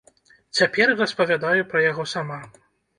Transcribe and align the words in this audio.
Цяпер 0.59 0.95
распавядаю 1.03 1.61
пра 1.75 1.87
яго 1.91 2.11
сама. 2.17 2.45